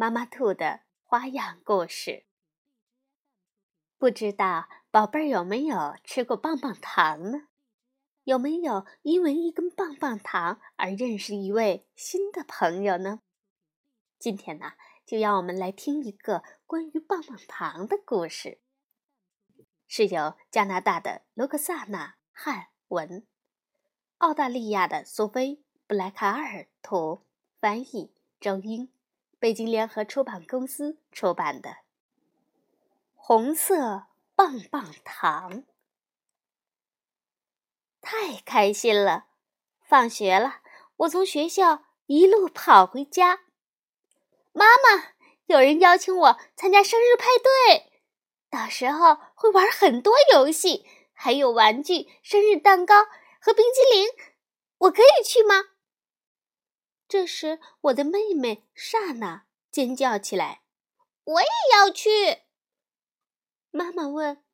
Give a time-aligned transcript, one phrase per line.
[0.00, 2.24] 妈妈兔的花样故事。
[3.98, 7.48] 不知道宝贝儿有没有吃过棒棒糖呢？
[8.22, 13.22] 有没有因为一根棒棒糖而认识一位新的朋友呢？
[14.20, 14.74] 今天呢，
[15.04, 18.60] 就让我们来听一个关于棒棒糖的故事，
[19.88, 23.26] 是由加拿大的罗克萨娜·汉文、
[24.18, 25.56] 澳大利亚的苏菲·
[25.88, 27.26] 布莱卡尔图
[27.60, 28.92] 翻译，周英。
[29.40, 31.70] 北京联合出版公司出版的
[33.14, 35.62] 《红色棒棒糖》，
[38.00, 39.26] 太开心了！
[39.84, 40.60] 放学了，
[40.96, 43.42] 我从学校一路跑回家。
[44.52, 45.12] 妈妈，
[45.46, 47.92] 有人邀请我参加生日派对，
[48.50, 53.04] 到时候会玩很多游戏，还有玩具、生日蛋糕
[53.40, 54.08] 和冰激凌，
[54.78, 55.62] 我可以去吗？
[57.08, 60.62] 这时，我的妹妹莎娜尖叫起来
[61.24, 62.42] ：“我也要去！”
[63.72, 64.44] 妈妈问：“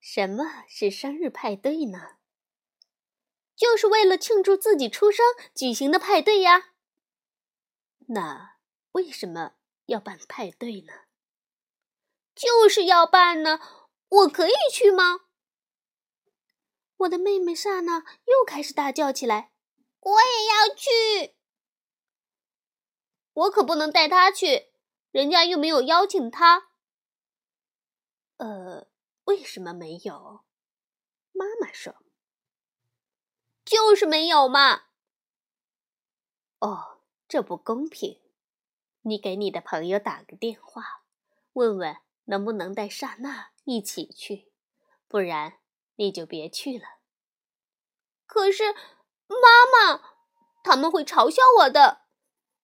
[0.00, 2.16] 什么是生日派对呢
[3.54, 6.72] ？”“就是为了庆祝自己出生举行的派对呀。
[8.08, 8.56] ”“那
[8.92, 10.92] 为什么要办派对呢
[12.34, 13.60] ？”“就是要办呢！
[14.08, 15.26] 我可以去吗？”
[16.96, 19.52] 我的妹妹莎娜又开始大叫起来
[20.00, 21.34] ：“我也要去！”
[23.34, 24.72] 我可不能带他去，
[25.10, 26.68] 人家又没有邀请他。
[28.36, 28.88] 呃，
[29.24, 30.44] 为什么没有？
[31.32, 31.96] 妈妈说
[33.64, 34.82] ：“就是没有嘛。”
[36.60, 38.20] 哦，这不公平！
[39.02, 41.04] 你给你的朋友打个电话，
[41.54, 44.52] 问问能不能带莎娜一起去，
[45.08, 45.58] 不然
[45.96, 46.84] 你就别去了。
[48.26, 48.72] 可是，
[49.26, 50.02] 妈妈，
[50.62, 52.02] 他们会嘲笑我的。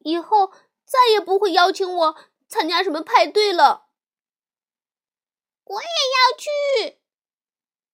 [0.00, 0.52] 以后
[0.86, 2.16] 再也不会邀请我
[2.48, 3.88] 参加什么派对了。
[5.64, 7.00] 我也要去！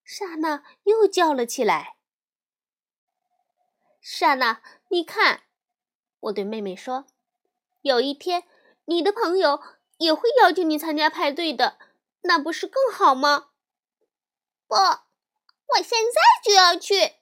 [0.05, 1.97] 莎娜又叫了起来。
[4.01, 5.45] 莎娜，你看，
[6.21, 7.07] 我对妹妹说
[7.81, 8.47] ：“有一天，
[8.85, 9.63] 你的朋友
[9.97, 11.79] 也会邀请你参加派对的，
[12.23, 13.53] 那不是更好吗？”
[14.69, 17.15] 不，我现在就要去。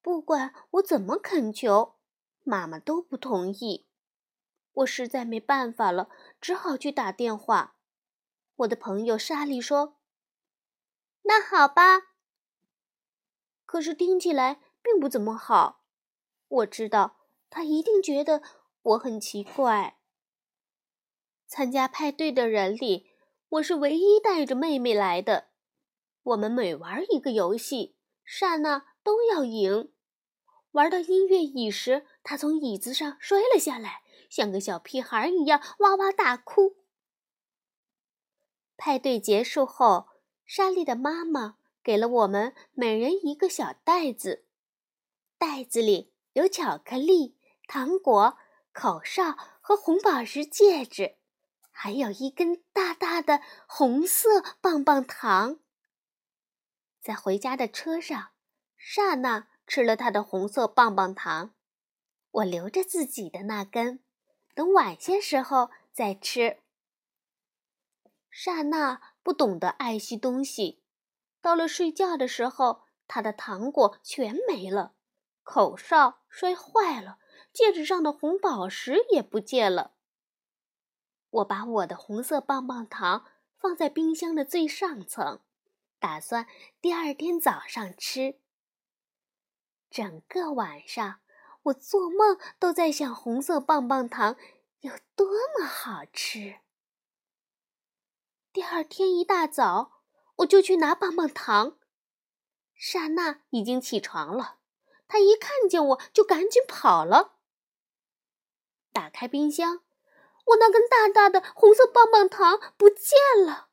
[0.00, 1.96] 不管我怎么恳求。
[2.44, 3.86] 妈妈都不同意，
[4.72, 6.08] 我实在没办法了，
[6.40, 7.76] 只好去打电话。
[8.56, 9.96] 我的朋友莎莉说
[11.24, 12.12] ：“那好吧。”
[13.66, 15.82] 可是听起来并不怎么好。
[16.46, 17.16] 我知道
[17.50, 18.42] 她一定觉得
[18.82, 19.96] 我很奇怪。
[21.46, 23.10] 参加派对的人里，
[23.48, 25.48] 我是唯一带着妹妹来的。
[26.22, 29.90] 我们每玩一个游戏，莎娜都要赢。
[30.74, 36.76] 玩到音乐椅时，他从椅子上摔了下来，像个小屁孩一样哇哇大哭。
[38.76, 40.08] 派对结束后，
[40.44, 44.46] 莎莉的妈妈给了我们每人一个小袋子，
[45.38, 48.36] 袋子里有巧克力、糖果、
[48.72, 51.14] 口哨和红宝石戒指，
[51.70, 55.60] 还有一根大大的红色棒棒糖。
[57.00, 58.30] 在回家的车上，
[58.76, 59.53] 刹那。
[59.66, 61.54] 吃了他的红色棒棒糖，
[62.30, 64.00] 我留着自己的那根，
[64.54, 66.58] 等晚些时候再吃。
[68.30, 70.82] 刹那不懂得爱惜东西，
[71.40, 74.94] 到了睡觉的时候，他的糖果全没了，
[75.42, 77.18] 口哨摔坏了，
[77.52, 79.92] 戒指上的红宝石也不见了。
[81.30, 83.24] 我把我的红色棒棒糖
[83.58, 85.40] 放在冰箱的最上层，
[85.98, 86.46] 打算
[86.80, 88.38] 第二天早上吃。
[89.94, 91.20] 整个晚上，
[91.62, 94.36] 我做梦都在想红色棒棒糖
[94.80, 95.24] 有多
[95.56, 96.56] 么好吃。
[98.52, 100.02] 第二天一大早，
[100.38, 101.78] 我就去拿棒棒糖。
[102.74, 104.56] 莎娜已经起床了，
[105.06, 107.36] 她一看见我就赶紧跑了。
[108.92, 109.84] 打开冰箱，
[110.46, 113.68] 我那根大大的红色棒棒糖不见了，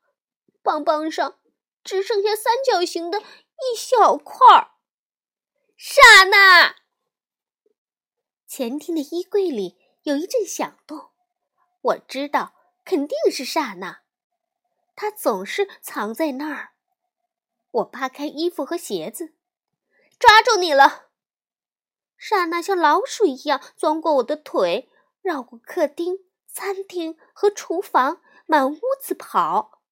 [0.62, 1.40] 棒棒上
[1.82, 4.71] 只剩下三角形的一小块儿。
[5.84, 6.76] 刹那，
[8.46, 11.10] 前厅的衣柜里有一阵响动，
[11.80, 14.02] 我知道肯定是刹那，
[14.94, 16.74] 他总是藏在那儿。
[17.72, 19.34] 我扒开衣服和鞋子，
[20.20, 21.08] 抓住你了！
[22.16, 24.88] 刹那像老鼠一样钻过我的腿，
[25.20, 29.82] 绕过客厅、餐厅和厨房，满屋子跑。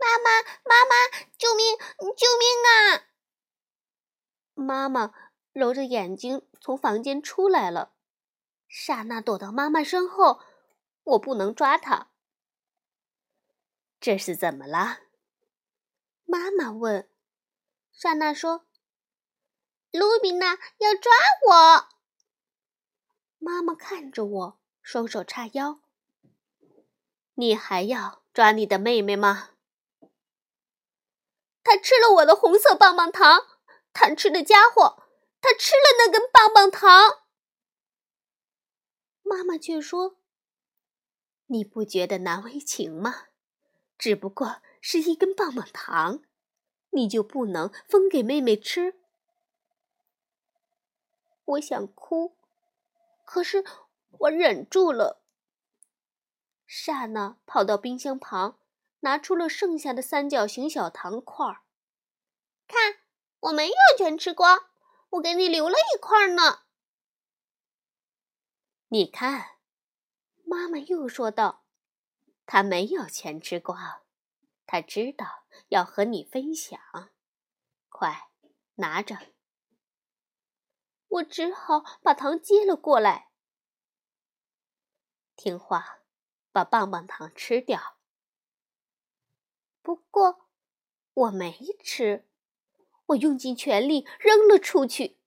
[0.00, 1.78] 妈妈，妈妈，救命！
[2.16, 3.04] 救命啊！
[4.54, 5.14] 妈妈
[5.58, 7.92] 揉着眼睛从房间出来了。
[8.68, 10.40] 刹那躲到妈妈身后，
[11.02, 12.10] 我不能抓她。
[13.98, 15.00] 这是怎么了？
[16.24, 17.10] 妈妈问。
[17.90, 18.66] 刹那说
[19.90, 21.10] ：“卢比娜要抓
[21.48, 21.88] 我。”
[23.38, 25.80] 妈妈看着我，双手叉腰。
[27.34, 29.50] 你还要抓你的妹妹吗？
[31.64, 33.44] 他吃了我的红色棒棒糖，
[33.92, 35.02] 贪吃的家伙！
[35.40, 37.22] 他吃了那根棒棒糖。
[39.22, 40.18] 妈妈却说
[41.46, 43.26] ：“你不觉得难为情吗？
[43.96, 46.22] 只不过是一根棒棒糖。”
[46.90, 48.98] 你就不能分给妹妹吃？
[51.44, 52.34] 我想哭，
[53.26, 53.62] 可是
[54.20, 55.22] 我忍住了。
[56.66, 58.58] 刹那跑到冰箱旁，
[59.00, 61.60] 拿出了剩下的三角形小糖块儿。
[62.66, 63.00] 看，
[63.40, 64.70] 我没有全吃光，
[65.10, 66.64] 我给你留了一块呢。
[68.88, 69.58] 你看，
[70.44, 71.64] 妈妈又说道
[72.46, 74.02] ：“她没有全吃光。”
[74.70, 76.78] 他知道要和你分享，
[77.88, 78.28] 快
[78.74, 79.32] 拿着。
[81.08, 83.30] 我只好把糖接了过来。
[85.36, 86.00] 听话，
[86.52, 87.96] 把棒棒糖吃掉。
[89.80, 90.50] 不过
[91.14, 92.27] 我没吃，
[93.08, 95.18] 我用尽全力扔了出去，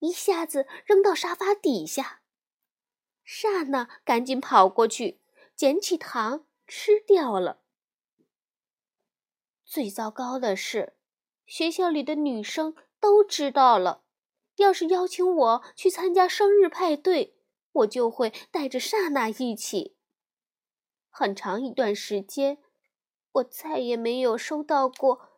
[0.00, 2.22] 一下子扔到沙发底下。
[3.24, 5.20] 刹那赶紧跑过去
[5.54, 7.60] 捡起糖吃掉了。
[9.64, 10.94] 最糟糕的是，
[11.46, 14.02] 学校里的女生都知道了。
[14.56, 17.36] 要是邀请我去参加生日派对，
[17.72, 19.96] 我就会带着刹那一起。
[21.08, 22.58] 很长一段时间，
[23.32, 25.29] 我再也没有收到过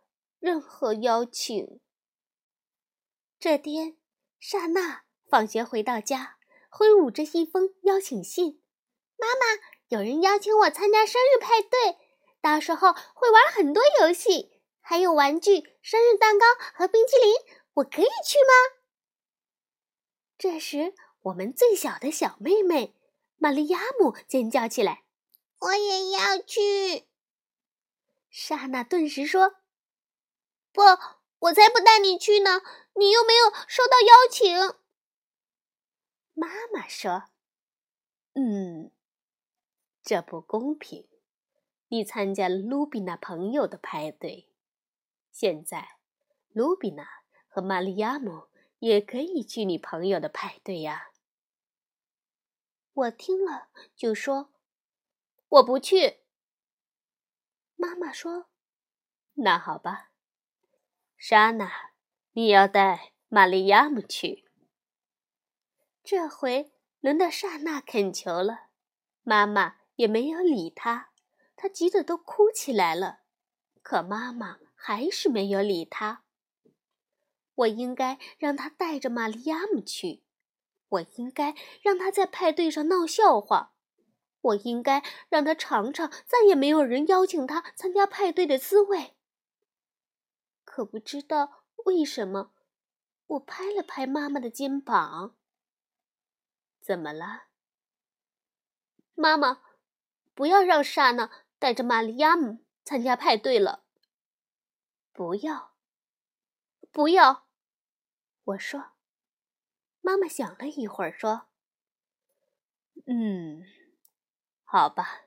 [0.42, 1.78] 任何邀请。
[3.38, 3.96] 这天，
[4.40, 6.36] 刹那放学回到家，
[6.68, 8.60] 挥舞着一封邀请信
[9.16, 11.96] ：“妈妈，有人邀请我参加生日派对。”
[12.42, 16.44] 到时候会玩很多游戏，还有玩具、生日蛋糕
[16.74, 17.32] 和冰淇淋，
[17.74, 18.82] 我可以去吗？
[20.36, 22.96] 这时，我们最小的小妹妹
[23.36, 25.04] 玛利亚姆尖叫起来
[25.60, 27.06] ：“我也要去！”
[28.28, 29.54] 刹那顿时说
[30.72, 30.80] ：“不，
[31.38, 32.62] 我才不带你去呢！
[32.94, 34.78] 你又没有收到邀请。”
[36.34, 37.24] 妈妈说
[38.34, 38.90] ：“嗯，
[40.02, 41.08] 这不公平。”
[41.88, 44.48] 你参加了卢比娜朋友的派对，
[45.30, 45.98] 现在
[46.52, 47.06] 卢比娜
[47.46, 48.48] 和玛利亚姆
[48.78, 51.10] 也可以去你朋友的派对呀。
[52.94, 54.54] 我听了就说
[55.50, 56.20] ：“我不去。”
[57.76, 58.46] 妈妈说
[59.36, 60.11] ：“那好吧，
[61.24, 61.70] 莎娜，
[62.32, 64.44] 你要带玛利亚姆去。”
[66.02, 68.62] 这回轮到刹那恳求了，
[69.22, 71.10] 妈妈也没有理他。
[71.54, 73.20] 他急得都哭起来了，
[73.84, 76.24] 可妈妈还是没有理他。
[77.54, 80.24] 我应该让他带着玛利亚姆去，
[80.88, 83.74] 我应该让他在派对上闹笑话，
[84.40, 89.14] 我应该让他尝尝再也没有人邀请他参加派对的滋味。
[90.72, 92.54] 可不知道为什么，
[93.26, 95.36] 我拍了拍妈妈的肩膀。
[96.80, 97.48] 怎么了，
[99.14, 99.62] 妈妈？
[100.32, 101.30] 不要让刹那。
[101.58, 103.84] 带着玛利亚姆参加派对了。
[105.12, 105.74] 不要，
[106.90, 107.46] 不要！
[108.42, 108.92] 我说。
[110.00, 111.48] 妈妈想了一会儿，说
[113.06, 113.62] ：“嗯，
[114.64, 115.26] 好吧。”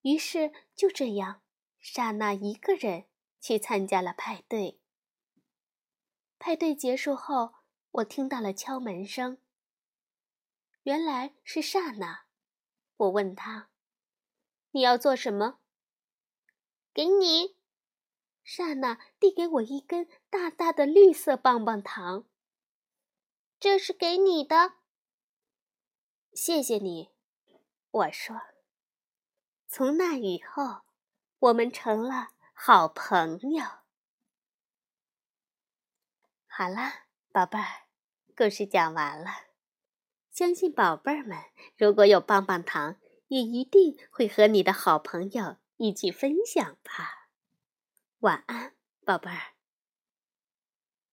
[0.00, 1.42] 于是就这样，
[1.78, 3.04] 刹那一个人
[3.42, 4.80] 去参加了派对。
[6.38, 7.56] 派对结束后，
[7.90, 9.36] 我听到了敲门声。
[10.84, 12.24] 原来是刹那。
[12.96, 13.68] 我问他。
[14.70, 15.58] 你要做什么？
[16.94, 17.56] 给你，
[18.44, 22.28] 刹那递给我一根大大的绿色棒棒糖。
[23.58, 24.74] 这是给你的。
[26.32, 27.10] 谢谢你，
[27.90, 28.40] 我说。
[29.68, 30.82] 从那以后，
[31.38, 32.30] 我们成了
[32.64, 33.64] 好朋友。
[36.46, 36.92] 好了，
[37.32, 37.88] 宝贝儿，
[38.36, 39.30] 故事讲完了。
[40.30, 41.36] 相信宝贝儿们，
[41.76, 42.98] 如果有棒棒糖。
[43.26, 47.30] 也一定会和你的好朋友一起分享吧。
[48.20, 49.51] 晚安，宝贝儿。